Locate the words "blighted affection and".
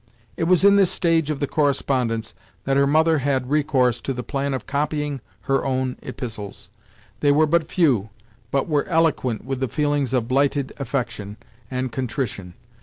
10.27-11.91